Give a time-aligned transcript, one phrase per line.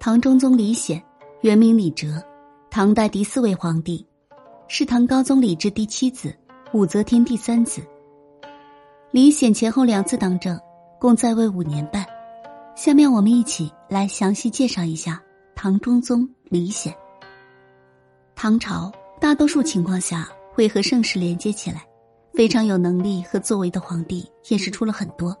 [0.00, 1.02] 唐中宗李显，
[1.40, 2.22] 原名李哲，
[2.70, 4.06] 唐代第四位皇帝，
[4.68, 6.32] 是唐高宗李治第七子，
[6.72, 7.82] 武则天第三子。
[9.10, 10.58] 李显前后两次当政，
[11.00, 12.06] 共在位五年半。
[12.76, 15.20] 下面我们一起来详细介绍一下
[15.56, 16.94] 唐中宗李显。
[18.36, 21.84] 唐朝大多数情况下会和盛世连接起来，
[22.32, 25.36] 非常有能力和作为的皇帝也是出了很多，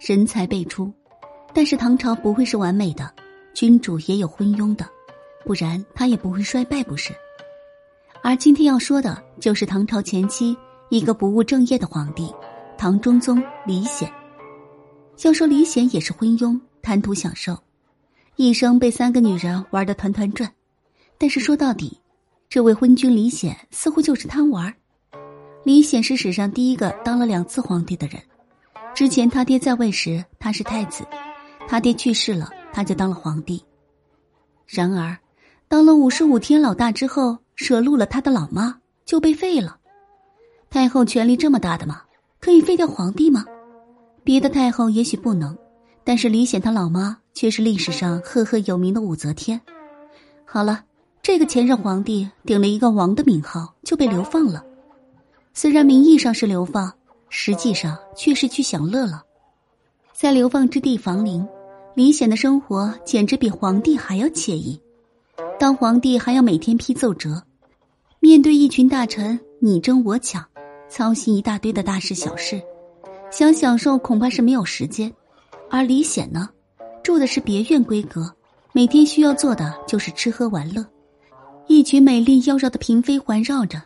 [0.00, 0.90] 人才辈出。
[1.52, 3.12] 但是唐朝不会是完美的。
[3.58, 4.88] 君主也有昏庸的，
[5.44, 7.12] 不然他也不会衰败，不是？
[8.22, 10.56] 而今天要说的就是唐朝前期
[10.90, 12.32] 一个不务正业的皇帝——
[12.78, 14.08] 唐中宗李显。
[15.24, 17.58] 要说李显也是昏庸，贪图享受，
[18.36, 20.48] 一生被三个女人玩得团团转。
[21.18, 21.98] 但是说到底，
[22.48, 24.72] 这位昏君李显似乎就是贪玩。
[25.64, 28.22] 李显是史上第一个当了两次皇帝的人。
[28.94, 31.02] 之前他爹在位时，他是太子；
[31.66, 32.48] 他爹去世了。
[32.72, 33.64] 他就当了皇帝，
[34.66, 35.16] 然而，
[35.68, 39.78] 当了五十五天老大之后，惹怒了他的老妈，就被废了。
[40.70, 42.02] 太后权力这么大的吗？
[42.40, 43.44] 可以废掉皇帝吗？
[44.22, 45.56] 别的太后也许不能，
[46.04, 49.60] 但是李显他老妈却是历史上赫赫有名的武则天。
[50.44, 50.84] 好了，
[51.22, 54.64] 这个前任皇帝顶了一个王的名号，就被流放了。
[55.52, 56.92] 虽然名义上是流放，
[57.28, 59.24] 实际上却是去享乐了，
[60.12, 61.46] 在流放之地房陵。
[61.98, 64.80] 李显的生活简直比皇帝还要惬意，
[65.58, 67.42] 当皇帝还要每天批奏折，
[68.20, 70.46] 面对一群大臣你争我抢，
[70.88, 72.62] 操心一大堆的大事小事，
[73.32, 75.12] 想享受恐怕是没有时间。
[75.68, 76.48] 而李显呢，
[77.02, 78.32] 住的是别院闺阁，
[78.72, 80.86] 每天需要做的就是吃喝玩乐，
[81.66, 83.82] 一群美丽妖娆的嫔妃环绕着。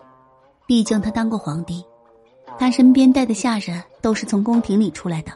[0.67, 1.83] 毕竟他当过皇帝，
[2.59, 5.33] 他身边带的下人都是从宫廷里出来的，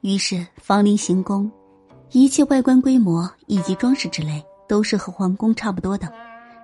[0.00, 1.48] 于是房陵行宫。
[2.12, 6.12] 一切外观规模以及装饰之类都是和皇宫差不多的，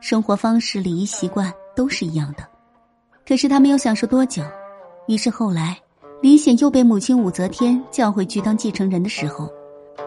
[0.01, 2.45] 生活方式、礼仪习惯都是一样的。
[3.25, 4.43] 可是他没有享受多久，
[5.07, 5.79] 于是后来
[6.21, 9.49] 李显又被母亲武则天叫回去当继承人的时候，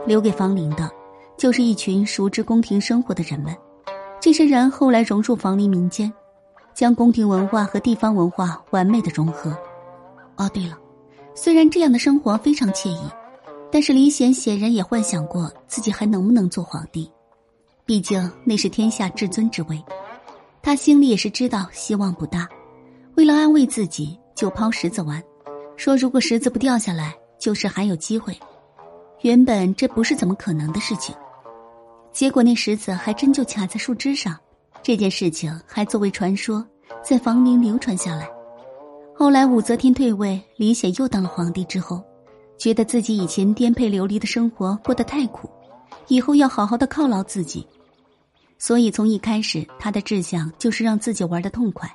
[0.05, 0.89] 留给房陵的，
[1.37, 3.55] 就是一群熟知宫廷生活的人们。
[4.19, 6.11] 这些人后来融入房陵民间，
[6.73, 9.57] 将宫廷文化和地方文化完美的融合。
[10.35, 10.77] 哦，对了，
[11.33, 12.99] 虽然这样的生活非常惬意。
[13.71, 17.09] 但是李显显然也幻想过自己还能不能做皇帝，
[17.85, 19.83] 毕竟那是天下至尊之位。
[20.61, 22.47] 他心里也是知道希望不大，
[23.15, 25.23] 为了安慰自己，就抛石子玩，
[25.77, 28.37] 说如果石子不掉下来，就是还有机会。
[29.21, 31.15] 原本这不是怎么可能的事情，
[32.11, 34.37] 结果那石子还真就卡在树枝上。
[34.81, 36.65] 这件事情还作为传说
[37.03, 38.27] 在房陵流传下来。
[39.13, 42.01] 后来武则天退位，李显又当了皇帝之后。
[42.59, 45.49] 觉得自己以前颠沛流离的生活过得太苦，
[46.09, 47.65] 以后要好好的犒劳自己，
[48.57, 51.89] 所以从一开始他的志向就是让自己玩的痛快。